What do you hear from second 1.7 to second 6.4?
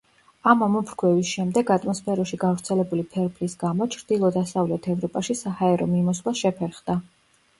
ატმოსფეროში გავრცელებული ფერფლის გამო ჩრდილო-დასავლეთ ევროპაში საჰაერო მიმოსვლა